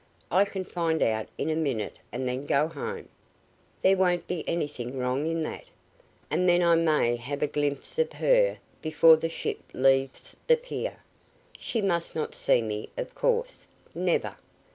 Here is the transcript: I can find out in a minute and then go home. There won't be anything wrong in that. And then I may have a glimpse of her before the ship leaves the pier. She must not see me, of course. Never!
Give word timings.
I 0.31 0.45
can 0.45 0.65
find 0.65 1.03
out 1.03 1.27
in 1.37 1.51
a 1.51 1.55
minute 1.55 1.99
and 2.11 2.27
then 2.27 2.47
go 2.47 2.67
home. 2.67 3.07
There 3.83 3.95
won't 3.95 4.25
be 4.25 4.43
anything 4.49 4.97
wrong 4.97 5.27
in 5.27 5.43
that. 5.43 5.65
And 6.31 6.49
then 6.49 6.63
I 6.63 6.73
may 6.73 7.17
have 7.17 7.43
a 7.43 7.47
glimpse 7.47 7.99
of 7.99 8.13
her 8.13 8.57
before 8.81 9.15
the 9.17 9.29
ship 9.29 9.59
leaves 9.75 10.35
the 10.47 10.57
pier. 10.57 11.03
She 11.55 11.83
must 11.83 12.15
not 12.15 12.33
see 12.33 12.63
me, 12.63 12.89
of 12.97 13.13
course. 13.13 13.67
Never! 13.93 14.37